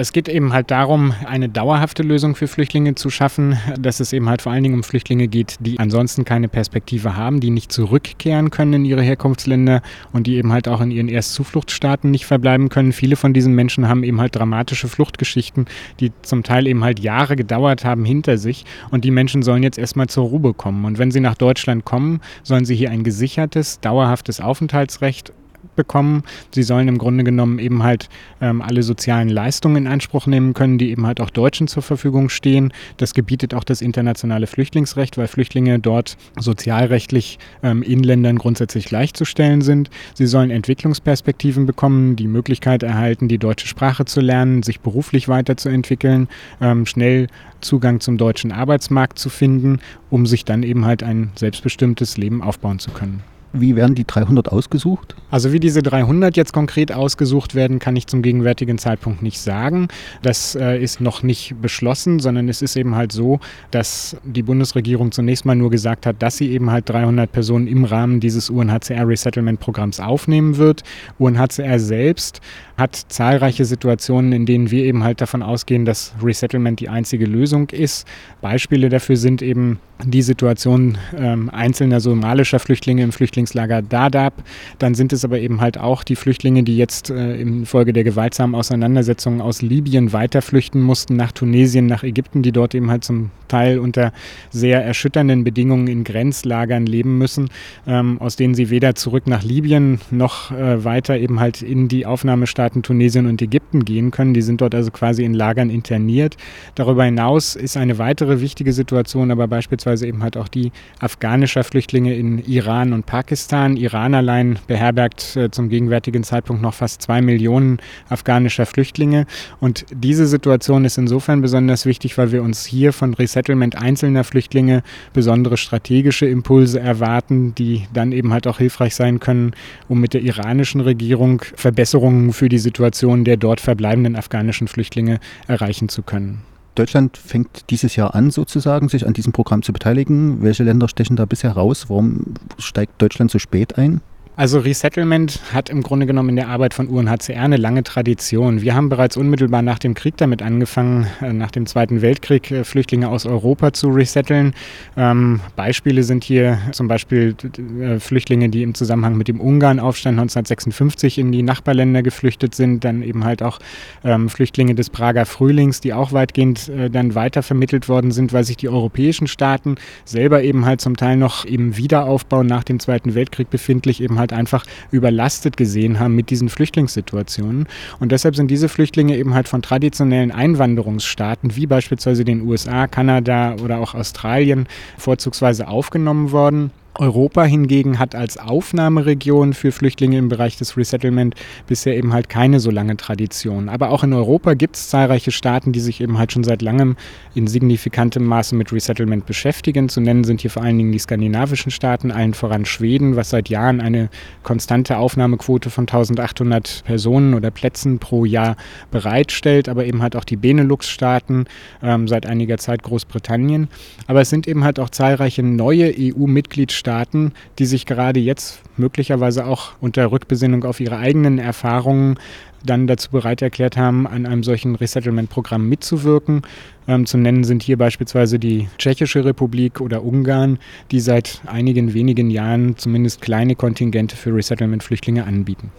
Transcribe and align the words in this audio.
Es 0.00 0.12
geht 0.14 0.30
eben 0.30 0.54
halt 0.54 0.70
darum, 0.70 1.12
eine 1.26 1.50
dauerhafte 1.50 2.02
Lösung 2.02 2.34
für 2.34 2.48
Flüchtlinge 2.48 2.94
zu 2.94 3.10
schaffen, 3.10 3.58
dass 3.78 4.00
es 4.00 4.14
eben 4.14 4.30
halt 4.30 4.40
vor 4.40 4.50
allen 4.50 4.62
Dingen 4.62 4.76
um 4.76 4.82
Flüchtlinge 4.82 5.28
geht, 5.28 5.56
die 5.60 5.78
ansonsten 5.78 6.24
keine 6.24 6.48
Perspektive 6.48 7.18
haben, 7.18 7.38
die 7.38 7.50
nicht 7.50 7.70
zurückkehren 7.70 8.48
können 8.48 8.72
in 8.72 8.84
ihre 8.86 9.02
Herkunftsländer 9.02 9.82
und 10.14 10.26
die 10.26 10.36
eben 10.36 10.52
halt 10.52 10.68
auch 10.68 10.80
in 10.80 10.90
ihren 10.90 11.10
Erstzufluchtsstaaten 11.10 12.10
nicht 12.10 12.24
verbleiben 12.24 12.70
können. 12.70 12.92
Viele 12.92 13.14
von 13.14 13.34
diesen 13.34 13.54
Menschen 13.54 13.88
haben 13.88 14.02
eben 14.02 14.22
halt 14.22 14.34
dramatische 14.36 14.88
Fluchtgeschichten, 14.88 15.66
die 16.00 16.12
zum 16.22 16.44
Teil 16.44 16.66
eben 16.66 16.82
halt 16.82 16.98
Jahre 17.00 17.36
gedauert 17.36 17.84
haben 17.84 18.06
hinter 18.06 18.38
sich 18.38 18.64
und 18.90 19.04
die 19.04 19.10
Menschen 19.10 19.42
sollen 19.42 19.62
jetzt 19.62 19.76
erstmal 19.76 20.06
zur 20.06 20.28
Ruhe 20.28 20.54
kommen. 20.54 20.86
Und 20.86 20.96
wenn 20.96 21.10
sie 21.10 21.20
nach 21.20 21.34
Deutschland 21.34 21.84
kommen, 21.84 22.22
sollen 22.42 22.64
sie 22.64 22.74
hier 22.74 22.90
ein 22.90 23.04
gesichertes, 23.04 23.80
dauerhaftes 23.80 24.40
Aufenthaltsrecht 24.40 25.34
bekommen. 25.76 26.22
Sie 26.54 26.62
sollen 26.62 26.88
im 26.88 26.98
Grunde 26.98 27.24
genommen 27.24 27.58
eben 27.58 27.82
halt 27.82 28.08
ähm, 28.40 28.62
alle 28.62 28.82
sozialen 28.82 29.28
Leistungen 29.28 29.76
in 29.76 29.86
Anspruch 29.86 30.26
nehmen 30.26 30.54
können, 30.54 30.78
die 30.78 30.90
eben 30.90 31.06
halt 31.06 31.20
auch 31.20 31.30
Deutschen 31.30 31.68
zur 31.68 31.82
Verfügung 31.82 32.28
stehen. 32.28 32.72
Das 32.96 33.14
gebietet 33.14 33.54
auch 33.54 33.64
das 33.64 33.80
internationale 33.80 34.46
Flüchtlingsrecht, 34.46 35.18
weil 35.18 35.28
Flüchtlinge 35.28 35.78
dort 35.78 36.16
sozialrechtlich 36.38 37.38
ähm, 37.62 37.82
in 37.82 38.02
Ländern 38.02 38.38
grundsätzlich 38.38 38.86
gleichzustellen 38.86 39.62
sind. 39.62 39.90
Sie 40.14 40.26
sollen 40.26 40.50
Entwicklungsperspektiven 40.50 41.66
bekommen, 41.66 42.16
die 42.16 42.28
Möglichkeit 42.28 42.82
erhalten, 42.82 43.28
die 43.28 43.38
deutsche 43.38 43.66
Sprache 43.66 44.04
zu 44.04 44.20
lernen, 44.20 44.62
sich 44.62 44.80
beruflich 44.80 45.28
weiterzuentwickeln, 45.28 46.28
ähm, 46.60 46.86
schnell 46.86 47.28
Zugang 47.60 48.00
zum 48.00 48.18
deutschen 48.18 48.52
Arbeitsmarkt 48.52 49.18
zu 49.18 49.28
finden, 49.28 49.80
um 50.10 50.26
sich 50.26 50.44
dann 50.44 50.62
eben 50.62 50.84
halt 50.84 51.02
ein 51.02 51.30
selbstbestimmtes 51.36 52.16
Leben 52.16 52.42
aufbauen 52.42 52.78
zu 52.78 52.90
können. 52.90 53.22
Wie 53.52 53.74
werden 53.74 53.96
die 53.96 54.06
300 54.06 54.52
ausgesucht? 54.52 55.16
Also 55.30 55.52
wie 55.52 55.58
diese 55.58 55.82
300 55.82 56.36
jetzt 56.36 56.52
konkret 56.52 56.92
ausgesucht 56.92 57.54
werden, 57.54 57.80
kann 57.80 57.96
ich 57.96 58.06
zum 58.06 58.22
gegenwärtigen 58.22 58.78
Zeitpunkt 58.78 59.22
nicht 59.22 59.40
sagen. 59.40 59.88
Das 60.22 60.54
äh, 60.54 60.78
ist 60.80 61.00
noch 61.00 61.22
nicht 61.24 61.54
beschlossen, 61.60 62.20
sondern 62.20 62.48
es 62.48 62.62
ist 62.62 62.76
eben 62.76 62.94
halt 62.94 63.10
so, 63.10 63.40
dass 63.72 64.16
die 64.24 64.42
Bundesregierung 64.42 65.10
zunächst 65.10 65.44
mal 65.44 65.56
nur 65.56 65.70
gesagt 65.70 66.06
hat, 66.06 66.22
dass 66.22 66.36
sie 66.36 66.50
eben 66.50 66.70
halt 66.70 66.88
300 66.88 67.30
Personen 67.30 67.66
im 67.66 67.84
Rahmen 67.84 68.20
dieses 68.20 68.50
UNHCR 68.50 69.08
Resettlement 69.08 69.58
Programms 69.58 69.98
aufnehmen 69.98 70.56
wird. 70.56 70.84
UNHCR 71.18 71.80
selbst 71.80 72.40
hat 72.76 72.96
zahlreiche 73.08 73.64
Situationen, 73.64 74.32
in 74.32 74.46
denen 74.46 74.70
wir 74.70 74.84
eben 74.84 75.04
halt 75.04 75.20
davon 75.20 75.42
ausgehen, 75.42 75.84
dass 75.84 76.14
Resettlement 76.22 76.80
die 76.80 76.88
einzige 76.88 77.26
Lösung 77.26 77.68
ist. 77.70 78.06
Beispiele 78.40 78.88
dafür 78.88 79.16
sind 79.16 79.42
eben 79.42 79.80
die 80.04 80.22
Situation 80.22 80.98
ähm, 81.16 81.50
einzelner 81.50 82.00
somalischer 82.00 82.58
Flüchtlinge 82.58 83.02
im 83.02 83.12
Flüchtlingslager 83.40 83.82
Dadaab. 83.82 84.34
Dann 84.78 84.94
sind 84.94 85.12
es 85.12 85.24
aber 85.24 85.38
eben 85.38 85.60
halt 85.60 85.78
auch 85.78 86.04
die 86.04 86.16
Flüchtlinge, 86.16 86.62
die 86.62 86.76
jetzt 86.76 87.10
äh, 87.10 87.40
infolge 87.40 87.92
der 87.92 88.04
gewaltsamen 88.04 88.54
Auseinandersetzungen 88.54 89.40
aus 89.40 89.62
Libyen 89.62 90.12
weiterflüchten 90.12 90.80
mussten 90.80 91.16
nach 91.16 91.32
Tunesien, 91.32 91.86
nach 91.86 92.02
Ägypten, 92.02 92.42
die 92.42 92.52
dort 92.52 92.74
eben 92.74 92.90
halt 92.90 93.04
zum 93.04 93.30
Teil 93.48 93.78
unter 93.78 94.12
sehr 94.50 94.84
erschütternden 94.84 95.44
Bedingungen 95.44 95.88
in 95.88 96.04
Grenzlagern 96.04 96.86
leben 96.86 97.18
müssen, 97.18 97.48
ähm, 97.86 98.20
aus 98.20 98.36
denen 98.36 98.54
sie 98.54 98.70
weder 98.70 98.94
zurück 98.94 99.26
nach 99.26 99.42
Libyen 99.42 100.00
noch 100.10 100.52
äh, 100.52 100.84
weiter 100.84 101.18
eben 101.18 101.40
halt 101.40 101.62
in 101.62 101.88
die 101.88 102.06
Aufnahmestaaten 102.06 102.82
Tunesien 102.82 103.26
und 103.26 103.42
Ägypten 103.42 103.84
gehen 103.84 104.10
können. 104.10 104.34
Die 104.34 104.42
sind 104.42 104.60
dort 104.60 104.74
also 104.74 104.90
quasi 104.90 105.24
in 105.24 105.34
Lagern 105.34 105.70
interniert. 105.70 106.36
Darüber 106.74 107.04
hinaus 107.04 107.56
ist 107.56 107.76
eine 107.76 107.98
weitere 107.98 108.40
wichtige 108.40 108.72
Situation 108.72 109.30
aber 109.30 109.48
beispielsweise 109.48 110.06
eben 110.06 110.22
halt 110.22 110.36
auch 110.36 110.48
die 110.48 110.70
afghanischer 111.00 111.64
Flüchtlinge 111.64 112.14
in 112.14 112.38
Iran 112.44 112.92
und 112.92 113.06
Pakistan. 113.06 113.29
Iran 113.76 114.14
allein 114.14 114.58
beherbergt 114.66 115.36
äh, 115.36 115.50
zum 115.50 115.68
gegenwärtigen 115.68 116.24
Zeitpunkt 116.24 116.62
noch 116.62 116.74
fast 116.74 117.02
zwei 117.02 117.22
Millionen 117.22 117.78
afghanischer 118.08 118.66
Flüchtlinge. 118.66 119.26
Und 119.60 119.86
diese 119.92 120.26
Situation 120.26 120.84
ist 120.84 120.98
insofern 120.98 121.40
besonders 121.40 121.86
wichtig, 121.86 122.18
weil 122.18 122.32
wir 122.32 122.42
uns 122.42 122.64
hier 122.64 122.92
von 122.92 123.14
Resettlement 123.14 123.76
einzelner 123.76 124.24
Flüchtlinge 124.24 124.82
besondere 125.12 125.56
strategische 125.56 126.26
Impulse 126.26 126.80
erwarten, 126.80 127.54
die 127.54 127.86
dann 127.92 128.12
eben 128.12 128.32
halt 128.32 128.46
auch 128.46 128.58
hilfreich 128.58 128.94
sein 128.94 129.20
können, 129.20 129.52
um 129.88 130.00
mit 130.00 130.14
der 130.14 130.22
iranischen 130.22 130.80
Regierung 130.80 131.42
Verbesserungen 131.54 132.32
für 132.32 132.48
die 132.48 132.58
Situation 132.58 133.24
der 133.24 133.36
dort 133.36 133.60
verbleibenden 133.60 134.16
afghanischen 134.16 134.68
Flüchtlinge 134.68 135.20
erreichen 135.46 135.88
zu 135.88 136.02
können. 136.02 136.42
Deutschland 136.74 137.16
fängt 137.16 137.70
dieses 137.70 137.96
Jahr 137.96 138.14
an, 138.14 138.30
sozusagen, 138.30 138.88
sich 138.88 139.06
an 139.06 139.12
diesem 139.12 139.32
Programm 139.32 139.62
zu 139.62 139.72
beteiligen. 139.72 140.42
Welche 140.42 140.64
Länder 140.64 140.88
stechen 140.88 141.16
da 141.16 141.24
bisher 141.24 141.52
raus? 141.52 141.86
Warum 141.88 142.34
steigt 142.58 143.00
Deutschland 143.02 143.30
so 143.30 143.38
spät 143.38 143.76
ein? 143.78 144.00
Also 144.40 144.58
Resettlement 144.58 145.38
hat 145.52 145.68
im 145.68 145.82
Grunde 145.82 146.06
genommen 146.06 146.30
in 146.30 146.36
der 146.36 146.48
Arbeit 146.48 146.72
von 146.72 146.88
UNHCR 146.88 147.42
eine 147.42 147.58
lange 147.58 147.82
Tradition. 147.82 148.62
Wir 148.62 148.74
haben 148.74 148.88
bereits 148.88 149.18
unmittelbar 149.18 149.60
nach 149.60 149.78
dem 149.78 149.92
Krieg 149.92 150.16
damit 150.16 150.40
angefangen, 150.40 151.06
äh, 151.20 151.34
nach 151.34 151.50
dem 151.50 151.66
Zweiten 151.66 152.00
Weltkrieg 152.00 152.50
äh, 152.50 152.64
Flüchtlinge 152.64 153.10
aus 153.10 153.26
Europa 153.26 153.74
zu 153.74 153.90
resetteln. 153.90 154.54
Ähm, 154.96 155.40
Beispiele 155.56 156.04
sind 156.04 156.24
hier 156.24 156.58
zum 156.72 156.88
Beispiel 156.88 157.36
äh, 157.82 158.00
Flüchtlinge, 158.00 158.48
die 158.48 158.62
im 158.62 158.72
Zusammenhang 158.72 159.18
mit 159.18 159.28
dem 159.28 159.42
Ungarn-Aufstand 159.42 160.18
1956 160.18 161.18
in 161.18 161.32
die 161.32 161.42
Nachbarländer 161.42 162.02
geflüchtet 162.02 162.54
sind, 162.54 162.82
dann 162.82 163.02
eben 163.02 163.24
halt 163.24 163.42
auch 163.42 163.58
ähm, 164.04 164.30
Flüchtlinge 164.30 164.74
des 164.74 164.88
Prager 164.88 165.26
Frühlings, 165.26 165.82
die 165.82 165.92
auch 165.92 166.14
weitgehend 166.14 166.72
dann 166.92 167.14
weitervermittelt 167.14 167.90
worden 167.90 168.10
sind, 168.10 168.32
weil 168.32 168.44
sich 168.44 168.56
die 168.56 168.70
europäischen 168.70 169.26
Staaten 169.26 169.74
selber 170.06 170.42
eben 170.42 170.64
halt 170.64 170.80
zum 170.80 170.96
Teil 170.96 171.18
noch 171.18 171.44
im 171.44 171.76
Wiederaufbau 171.76 172.42
nach 172.42 172.64
dem 172.64 172.80
Zweiten 172.80 173.14
Weltkrieg 173.14 173.50
befindlich 173.50 174.02
eben 174.02 174.18
halt 174.18 174.29
halt 174.30 174.38
einfach 174.38 174.64
überlastet 174.90 175.56
gesehen 175.56 175.98
haben 175.98 176.14
mit 176.14 176.30
diesen 176.30 176.48
Flüchtlingssituationen. 176.48 177.66
Und 177.98 178.12
deshalb 178.12 178.36
sind 178.36 178.50
diese 178.50 178.68
Flüchtlinge 178.68 179.16
eben 179.16 179.34
halt 179.34 179.48
von 179.48 179.62
traditionellen 179.62 180.30
Einwanderungsstaaten 180.30 181.56
wie 181.56 181.66
beispielsweise 181.66 182.24
den 182.24 182.42
USA, 182.42 182.86
Kanada 182.86 183.56
oder 183.62 183.78
auch 183.78 183.94
Australien 183.94 184.66
vorzugsweise 184.98 185.68
aufgenommen 185.68 186.32
worden. 186.32 186.70
Europa 186.98 187.44
hingegen 187.44 187.98
hat 187.98 188.14
als 188.14 188.36
Aufnahmeregion 188.36 189.54
für 189.54 189.72
Flüchtlinge 189.72 190.18
im 190.18 190.28
Bereich 190.28 190.56
des 190.56 190.76
Resettlement 190.76 191.34
bisher 191.66 191.96
eben 191.96 192.12
halt 192.12 192.28
keine 192.28 192.60
so 192.60 192.70
lange 192.70 192.96
Tradition. 192.96 193.68
Aber 193.68 193.90
auch 193.90 194.02
in 194.02 194.12
Europa 194.12 194.54
gibt 194.54 194.76
es 194.76 194.88
zahlreiche 194.88 195.30
Staaten, 195.30 195.72
die 195.72 195.80
sich 195.80 196.00
eben 196.00 196.18
halt 196.18 196.32
schon 196.32 196.44
seit 196.44 196.62
langem 196.62 196.96
in 197.34 197.46
signifikantem 197.46 198.24
Maße 198.24 198.54
mit 198.54 198.72
Resettlement 198.72 199.24
beschäftigen. 199.26 199.88
Zu 199.88 200.00
nennen 200.00 200.24
sind 200.24 200.40
hier 200.40 200.50
vor 200.50 200.62
allen 200.62 200.78
Dingen 200.78 200.92
die 200.92 200.98
skandinavischen 200.98 201.70
Staaten, 201.70 202.10
allen 202.10 202.34
voran 202.34 202.64
Schweden, 202.64 203.16
was 203.16 203.30
seit 203.30 203.48
Jahren 203.48 203.80
eine 203.80 204.10
konstante 204.42 204.98
Aufnahmequote 204.98 205.70
von 205.70 205.84
1800 205.84 206.82
Personen 206.84 207.34
oder 207.34 207.50
Plätzen 207.50 207.98
pro 207.98 208.24
Jahr 208.24 208.56
bereitstellt, 208.90 209.68
aber 209.68 209.86
eben 209.86 210.02
halt 210.02 210.16
auch 210.16 210.24
die 210.24 210.36
Benelux-Staaten, 210.36 211.44
ähm, 211.82 212.08
seit 212.08 212.26
einiger 212.26 212.58
Zeit 212.58 212.82
Großbritannien. 212.82 213.68
Aber 214.06 214.20
es 214.20 214.30
sind 214.30 214.48
eben 214.48 214.64
halt 214.64 214.80
auch 214.80 214.90
zahlreiche 214.90 215.42
neue 215.42 215.92
EU-Mitgliedstaaten, 215.96 216.79
Staaten, 216.80 217.32
die 217.60 217.66
sich 217.66 217.86
gerade 217.86 218.18
jetzt 218.18 218.62
möglicherweise 218.76 219.46
auch 219.46 219.72
unter 219.80 220.10
Rückbesinnung 220.10 220.64
auf 220.64 220.80
ihre 220.80 220.96
eigenen 220.96 221.38
Erfahrungen 221.38 222.18
dann 222.64 222.86
dazu 222.86 223.10
bereit 223.10 223.42
erklärt 223.42 223.76
haben, 223.76 224.06
an 224.06 224.26
einem 224.26 224.42
solchen 224.42 224.74
Resettlement-Programm 224.74 225.68
mitzuwirken. 225.68 226.42
Ähm, 226.88 227.06
zu 227.06 227.16
nennen 227.16 227.44
sind 227.44 227.62
hier 227.62 227.78
beispielsweise 227.78 228.38
die 228.38 228.68
Tschechische 228.78 229.24
Republik 229.24 229.80
oder 229.80 230.02
Ungarn, 230.04 230.58
die 230.90 231.00
seit 231.00 231.40
einigen 231.46 231.94
wenigen 231.94 232.30
Jahren 232.30 232.76
zumindest 232.76 233.20
kleine 233.20 233.54
Kontingente 233.54 234.16
für 234.16 234.34
Resettlement-Flüchtlinge 234.34 235.24
anbieten. 235.24 235.70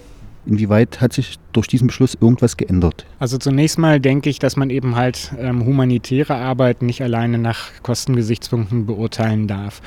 Inwieweit 0.45 1.01
hat 1.01 1.13
sich 1.13 1.37
durch 1.53 1.67
diesen 1.67 1.87
Beschluss 1.87 2.17
irgendwas 2.19 2.57
geändert? 2.57 3.05
Also 3.19 3.37
zunächst 3.37 3.77
mal 3.77 3.99
denke 3.99 4.29
ich, 4.29 4.39
dass 4.39 4.55
man 4.55 4.69
eben 4.69 4.95
halt 4.95 5.31
ähm, 5.37 5.65
humanitäre 5.65 6.35
Arbeit 6.35 6.81
nicht 6.81 7.01
alleine 7.03 7.37
nach 7.37 7.69
Kostengesichtspunkten 7.83 8.85
beurteilen 8.85 9.47
darf. 9.47 9.81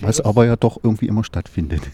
Was 0.00 0.20
aber 0.20 0.46
ja 0.46 0.56
doch 0.56 0.78
irgendwie 0.82 1.08
immer 1.08 1.24
stattfindet. 1.24 1.82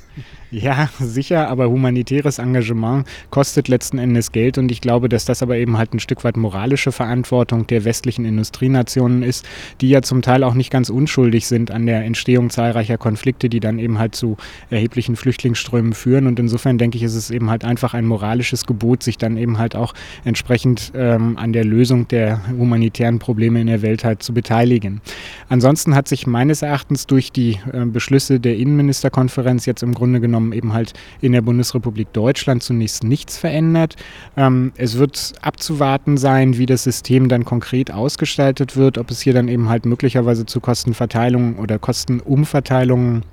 Ja, 0.53 0.91
sicher, 0.99 1.49
aber 1.49 1.71
humanitäres 1.71 2.41
Engagement 2.41 3.07
kostet 3.31 3.69
letzten 3.69 3.99
Endes 3.99 4.33
Geld 4.33 4.59
und 4.59 4.73
ich 4.73 4.81
glaube, 4.81 5.09
dass 5.09 5.25
das 5.25 5.45
aber 5.45 5.57
eben 5.57 5.79
halt 5.79 5.95
ein 5.95 6.01
Stück 6.01 6.25
weit 6.25 6.37
moralische 6.37 6.91
Verantwortung 6.91 7.69
der 7.69 7.85
westlichen 7.85 8.25
Industrienationen 8.25 9.23
ist, 9.23 9.47
die 9.81 9.91
ja 9.91 10.03
zum 10.03 10.23
Teil 10.23 10.43
auch 10.43 10.55
nicht 10.55 10.73
ganz 10.73 10.91
unschuldig 10.91 11.47
sind 11.47 11.71
an 11.71 11.87
der 11.87 12.05
Entstehung 12.05 12.51
zahlreicher 12.51 12.99
Konflikte, 12.99 13.49
die 13.49 13.61
dann 13.61 13.79
eben 13.79 14.01
halt 14.01 14.17
zu 14.17 14.37
erheblichen 14.71 15.15
Flüchtlingsströmen 15.15 15.93
führen 15.93 16.27
und 16.27 16.41
insofern 16.41 16.79
denke 16.79 16.97
ich, 16.99 17.05
ist 17.05 17.15
es 17.15 17.31
eben 17.31 17.49
halt 17.49 17.65
einfach 17.65 17.80
ein 17.95 18.07
moralisches 18.07 18.67
Gebot, 18.67 19.03
sich 19.03 19.19
dann 19.19 19.37
eben 19.37 19.59
halt 19.59 19.77
auch 19.77 19.95
entsprechend 20.25 20.93
ähm, 20.95 21.37
an 21.37 21.53
der 21.53 21.65
Lösung 21.65 22.09
der 22.09 22.41
humanitären 22.49 23.19
Probleme 23.19 23.61
in 23.61 23.67
der 23.67 23.83
Welt 23.83 24.05
halt 24.05 24.23
zu 24.23 24.35
beteiligen. 24.35 25.01
Ansonsten 25.49 25.95
hat 25.95 26.09
sich 26.09 26.27
meines 26.27 26.63
Erachtens 26.63 27.07
durch 27.07 27.33
die 27.33 27.59
äh, 27.73 27.85
Beschlüsse 27.85 28.41
der 28.41 28.57
Innenministerkonferenz 28.57 29.67
jetzt 29.67 29.83
im 29.83 29.95
Grunde 29.95 30.21
genommen 30.21 30.31
genommen 30.31 30.53
eben 30.53 30.73
halt 30.73 30.93
in 31.21 31.33
der 31.33 31.43
Bundesrepublik 31.43 32.13
Deutschland 32.13 32.63
zunächst 32.63 33.05
nichts 33.05 33.37
verändert. 33.37 33.97
Ähm, 34.37 34.73
es 34.77 34.99
wird 34.99 35.33
abzuwarten 35.43 36.17
sein, 36.17 36.57
wie 36.57 36.67
das 36.67 36.85
System 36.85 37.29
dann 37.29 37.45
konkret 37.45 37.91
ausgestaltet 37.91 38.77
wird, 38.77 38.99
ob 38.99 39.11
es 39.11 39.21
hier 39.21 39.35
dann 39.35 39.49
eben 39.49 39.69
halt 39.69 39.87
möglicherweise 39.87 40.47
zu 40.47 40.61
Kostenverteilungen 40.61 41.57
oder 41.57 41.79
Kostenumverteilungen 41.79 43.25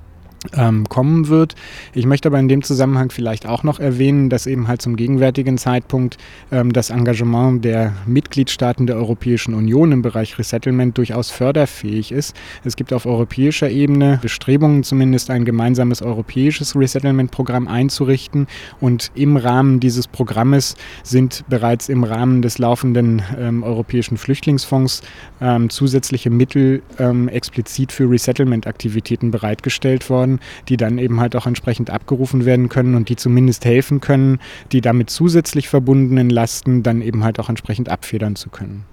ähm, 0.53 0.87
kommen 0.87 1.27
wird. 1.27 1.55
Ich 1.93 2.05
möchte 2.05 2.29
aber 2.29 2.39
in 2.39 2.47
dem 2.47 2.61
Zusammenhang 2.61 3.11
vielleicht 3.11 3.45
auch 3.45 3.63
noch 3.63 3.79
erwähnen, 3.79 4.29
dass 4.29 4.45
eben 4.45 4.67
halt 4.67 4.81
zum 4.81 4.95
gegenwärtigen 4.95 5.57
Zeitpunkt 5.57 6.17
ähm, 6.51 6.73
das 6.73 6.89
Engagement 6.89 7.65
der 7.65 7.93
Mitgliedstaaten 8.05 8.87
der 8.87 8.97
Europäischen 8.97 9.53
Union 9.53 9.91
im 9.91 10.01
Bereich 10.01 10.37
Resettlement 10.37 10.97
durchaus 10.97 11.31
förderfähig 11.31 12.11
ist. 12.11 12.35
Es 12.63 12.75
gibt 12.75 12.93
auf 12.93 13.05
europäischer 13.05 13.69
Ebene 13.69 14.19
Bestrebungen, 14.21 14.83
zumindest 14.83 15.29
ein 15.29 15.45
gemeinsames 15.45 16.01
europäisches 16.01 16.75
Resettlement-Programm 16.75 17.67
einzurichten 17.67 18.47
und 18.79 19.11
im 19.15 19.37
Rahmen 19.37 19.79
dieses 19.79 20.07
Programmes 20.07 20.75
sind 21.03 21.43
bereits 21.49 21.89
im 21.89 22.03
Rahmen 22.03 22.41
des 22.41 22.57
laufenden 22.57 23.21
ähm, 23.39 23.63
Europäischen 23.63 24.17
Flüchtlingsfonds 24.17 25.01
ähm, 25.41 25.69
zusätzliche 25.69 26.29
Mittel 26.29 26.81
ähm, 26.99 27.27
explizit 27.27 27.91
für 27.91 28.09
Resettlement-Aktivitäten 28.09 29.31
bereitgestellt 29.31 30.09
worden 30.09 30.26
die 30.69 30.77
dann 30.77 30.97
eben 30.97 31.19
halt 31.19 31.35
auch 31.35 31.45
entsprechend 31.47 31.89
abgerufen 31.89 32.45
werden 32.45 32.69
können 32.69 32.95
und 32.95 33.09
die 33.09 33.15
zumindest 33.15 33.65
helfen 33.65 34.01
können, 34.01 34.39
die 34.71 34.81
damit 34.81 35.09
zusätzlich 35.09 35.69
verbundenen 35.69 36.29
Lasten 36.29 36.83
dann 36.83 37.01
eben 37.01 37.23
halt 37.23 37.39
auch 37.39 37.49
entsprechend 37.49 37.89
abfedern 37.89 38.35
zu 38.35 38.49
können. 38.49 38.85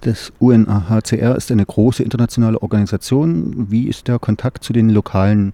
Das 0.00 0.32
UNHCR 0.38 1.36
ist 1.36 1.50
eine 1.50 1.64
große 1.64 2.02
internationale 2.02 2.60
Organisation. 2.60 3.70
Wie 3.70 3.88
ist 3.88 4.08
der 4.08 4.18
Kontakt 4.18 4.64
zu 4.64 4.72
den 4.72 4.90
lokalen 4.90 5.52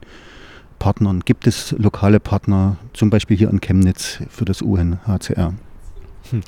Partnern? 0.79 1.21
Gibt 1.21 1.47
es 1.47 1.75
lokale 1.79 2.21
Partner, 2.21 2.77
zum 2.93 3.11
Beispiel 3.11 3.37
hier 3.37 3.51
in 3.51 3.61
Chemnitz 3.61 4.19
für 4.29 4.45
das 4.45 4.63
UNHCR? 4.63 5.55
Hm. 6.31 6.41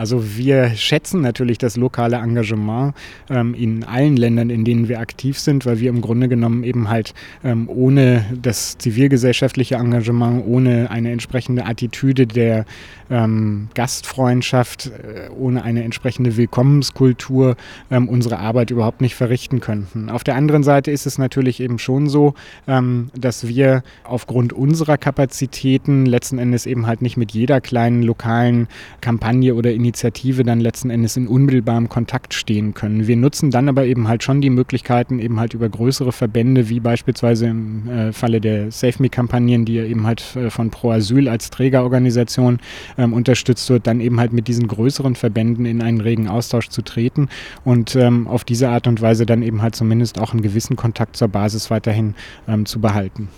Also 0.00 0.38
wir 0.38 0.70
schätzen 0.76 1.20
natürlich 1.20 1.58
das 1.58 1.76
lokale 1.76 2.16
Engagement 2.16 2.94
ähm, 3.28 3.52
in 3.52 3.84
allen 3.84 4.16
Ländern, 4.16 4.48
in 4.48 4.64
denen 4.64 4.88
wir 4.88 4.98
aktiv 4.98 5.38
sind, 5.38 5.66
weil 5.66 5.78
wir 5.78 5.90
im 5.90 6.00
Grunde 6.00 6.26
genommen 6.26 6.64
eben 6.64 6.88
halt 6.88 7.12
ähm, 7.44 7.68
ohne 7.68 8.24
das 8.40 8.78
zivilgesellschaftliche 8.78 9.74
Engagement, 9.74 10.46
ohne 10.46 10.90
eine 10.90 11.12
entsprechende 11.12 11.66
Attitüde 11.66 12.26
der 12.26 12.64
ähm, 13.10 13.68
Gastfreundschaft, 13.74 14.86
äh, 14.86 15.28
ohne 15.38 15.64
eine 15.64 15.84
entsprechende 15.84 16.38
Willkommenskultur 16.38 17.56
ähm, 17.90 18.08
unsere 18.08 18.38
Arbeit 18.38 18.70
überhaupt 18.70 19.02
nicht 19.02 19.16
verrichten 19.16 19.60
könnten. 19.60 20.08
Auf 20.08 20.24
der 20.24 20.34
anderen 20.34 20.62
Seite 20.62 20.90
ist 20.90 21.04
es 21.04 21.18
natürlich 21.18 21.60
eben 21.60 21.78
schon 21.78 22.08
so, 22.08 22.32
ähm, 22.66 23.10
dass 23.14 23.46
wir 23.46 23.82
aufgrund 24.04 24.54
unserer 24.54 24.96
Kapazitäten 24.96 26.06
letzten 26.06 26.38
Endes 26.38 26.64
eben 26.64 26.86
halt 26.86 27.02
nicht 27.02 27.18
mit 27.18 27.32
jeder 27.32 27.60
kleinen 27.60 28.02
lokalen 28.02 28.66
Kampagne 29.02 29.54
oder 29.54 29.70
Initiative 29.70 29.89
Initiative 29.90 30.44
dann 30.44 30.60
letzten 30.60 30.88
Endes 30.88 31.16
in 31.16 31.26
unmittelbarem 31.26 31.88
Kontakt 31.88 32.32
stehen 32.32 32.74
können. 32.74 33.08
Wir 33.08 33.16
nutzen 33.16 33.50
dann 33.50 33.68
aber 33.68 33.86
eben 33.86 34.06
halt 34.06 34.22
schon 34.22 34.40
die 34.40 34.48
Möglichkeiten, 34.48 35.18
eben 35.18 35.40
halt 35.40 35.52
über 35.52 35.68
größere 35.68 36.12
Verbände, 36.12 36.68
wie 36.68 36.78
beispielsweise 36.78 37.46
im 37.46 37.88
äh, 37.88 38.12
Falle 38.12 38.40
der 38.40 38.70
Save 38.70 38.94
Me-Kampagnen, 39.00 39.64
die 39.64 39.74
ja 39.74 39.84
eben 39.84 40.06
halt 40.06 40.36
äh, 40.36 40.48
von 40.48 40.70
Pro 40.70 40.92
Asyl 40.92 41.28
als 41.28 41.50
Trägerorganisation 41.50 42.60
ähm, 42.98 43.12
unterstützt 43.12 43.68
wird, 43.68 43.88
dann 43.88 44.00
eben 44.00 44.20
halt 44.20 44.32
mit 44.32 44.46
diesen 44.46 44.68
größeren 44.68 45.16
Verbänden 45.16 45.66
in 45.66 45.82
einen 45.82 46.00
regen 46.00 46.28
Austausch 46.28 46.68
zu 46.68 46.82
treten 46.82 47.28
und 47.64 47.96
ähm, 47.96 48.28
auf 48.28 48.44
diese 48.44 48.68
Art 48.68 48.86
und 48.86 49.02
Weise 49.02 49.26
dann 49.26 49.42
eben 49.42 49.60
halt 49.60 49.74
zumindest 49.74 50.20
auch 50.20 50.32
einen 50.32 50.42
gewissen 50.42 50.76
Kontakt 50.76 51.16
zur 51.16 51.28
Basis 51.28 51.68
weiterhin 51.70 52.14
ähm, 52.46 52.64
zu 52.64 52.80
behalten. 52.80 53.28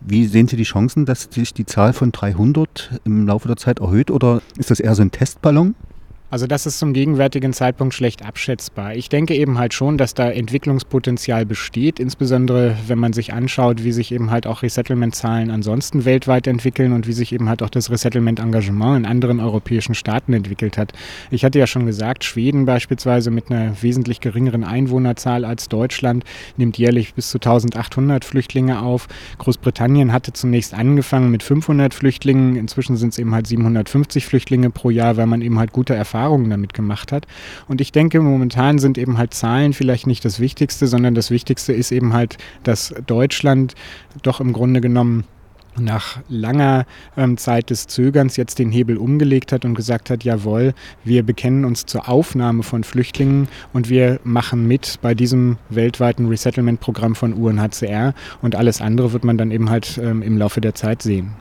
Wie 0.00 0.26
sehen 0.26 0.48
Sie 0.48 0.56
die 0.56 0.64
Chancen, 0.64 1.04
dass 1.04 1.28
sich 1.30 1.52
die 1.52 1.66
Zahl 1.66 1.92
von 1.92 2.10
300 2.10 3.00
im 3.04 3.26
Laufe 3.26 3.48
der 3.48 3.56
Zeit 3.56 3.80
erhöht 3.80 4.10
oder 4.10 4.40
ist 4.56 4.70
das 4.70 4.80
eher 4.80 4.94
so 4.94 5.02
ein 5.02 5.10
Testballon? 5.10 5.74
Also 6.32 6.46
das 6.46 6.64
ist 6.64 6.78
zum 6.78 6.92
gegenwärtigen 6.92 7.52
Zeitpunkt 7.52 7.92
schlecht 7.92 8.24
abschätzbar. 8.24 8.94
Ich 8.94 9.08
denke 9.08 9.34
eben 9.34 9.58
halt 9.58 9.74
schon, 9.74 9.98
dass 9.98 10.14
da 10.14 10.30
Entwicklungspotenzial 10.30 11.44
besteht, 11.44 11.98
insbesondere 11.98 12.76
wenn 12.86 13.00
man 13.00 13.12
sich 13.12 13.32
anschaut, 13.32 13.82
wie 13.82 13.90
sich 13.90 14.12
eben 14.12 14.30
halt 14.30 14.46
auch 14.46 14.62
Resettlement-Zahlen 14.62 15.50
ansonsten 15.50 16.04
weltweit 16.04 16.46
entwickeln 16.46 16.92
und 16.92 17.08
wie 17.08 17.14
sich 17.14 17.32
eben 17.32 17.48
halt 17.48 17.64
auch 17.64 17.68
das 17.68 17.90
Resettlement-Engagement 17.90 18.98
in 18.98 19.06
anderen 19.06 19.40
europäischen 19.40 19.96
Staaten 19.96 20.32
entwickelt 20.32 20.78
hat. 20.78 20.92
Ich 21.32 21.44
hatte 21.44 21.58
ja 21.58 21.66
schon 21.66 21.84
gesagt, 21.84 22.22
Schweden 22.22 22.64
beispielsweise 22.64 23.32
mit 23.32 23.50
einer 23.50 23.82
wesentlich 23.82 24.20
geringeren 24.20 24.62
Einwohnerzahl 24.62 25.44
als 25.44 25.68
Deutschland 25.68 26.22
nimmt 26.56 26.78
jährlich 26.78 27.14
bis 27.14 27.30
zu 27.30 27.38
1800 27.38 28.24
Flüchtlinge 28.24 28.82
auf. 28.82 29.08
Großbritannien 29.38 30.12
hatte 30.12 30.32
zunächst 30.32 30.74
angefangen 30.74 31.32
mit 31.32 31.42
500 31.42 31.92
Flüchtlingen, 31.92 32.54
inzwischen 32.54 32.96
sind 32.96 33.14
es 33.14 33.18
eben 33.18 33.34
halt 33.34 33.48
750 33.48 34.26
Flüchtlinge 34.26 34.70
pro 34.70 34.90
Jahr, 34.90 35.16
weil 35.16 35.26
man 35.26 35.42
eben 35.42 35.58
halt 35.58 35.72
gute 35.72 35.96
Erfahrungen 35.96 36.19
Erfahrungen 36.20 36.50
damit 36.50 36.74
gemacht 36.74 37.12
hat. 37.12 37.26
Und 37.66 37.80
ich 37.80 37.92
denke, 37.92 38.20
momentan 38.20 38.78
sind 38.78 38.98
eben 38.98 39.16
halt 39.16 39.32
Zahlen 39.32 39.72
vielleicht 39.72 40.06
nicht 40.06 40.24
das 40.24 40.38
Wichtigste, 40.38 40.86
sondern 40.86 41.14
das 41.14 41.30
Wichtigste 41.30 41.72
ist 41.72 41.92
eben 41.92 42.12
halt, 42.12 42.36
dass 42.62 42.94
Deutschland 43.06 43.74
doch 44.22 44.40
im 44.40 44.52
Grunde 44.52 44.82
genommen 44.82 45.24
nach 45.78 46.18
langer 46.28 46.84
ähm, 47.16 47.36
Zeit 47.36 47.70
des 47.70 47.86
Zögerns 47.86 48.36
jetzt 48.36 48.58
den 48.58 48.70
Hebel 48.70 48.98
umgelegt 48.98 49.52
hat 49.52 49.64
und 49.64 49.74
gesagt 49.74 50.10
hat, 50.10 50.24
jawohl, 50.24 50.74
wir 51.04 51.22
bekennen 51.22 51.64
uns 51.64 51.86
zur 51.86 52.08
Aufnahme 52.08 52.64
von 52.64 52.84
Flüchtlingen 52.84 53.48
und 53.72 53.88
wir 53.88 54.20
machen 54.24 54.66
mit 54.66 54.98
bei 55.00 55.14
diesem 55.14 55.56
weltweiten 55.70 56.26
Resettlement-Programm 56.26 57.14
von 57.14 57.32
UNHCR 57.32 58.14
und 58.42 58.56
alles 58.56 58.82
andere 58.82 59.12
wird 59.12 59.24
man 59.24 59.38
dann 59.38 59.52
eben 59.52 59.70
halt 59.70 59.98
ähm, 60.02 60.22
im 60.22 60.36
Laufe 60.36 60.60
der 60.60 60.74
Zeit 60.74 61.02
sehen. 61.02 61.34